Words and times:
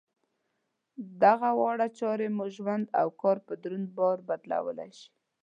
دغه 1.23 1.47
دواړه 1.55 1.87
چارې 1.99 2.27
مو 2.37 2.45
ژوند 2.55 2.85
او 3.01 3.07
کار 3.21 3.37
په 3.47 3.53
دروند 3.61 3.87
بار 3.97 4.17
بدلولای 4.27 4.91
شي. 4.99 5.09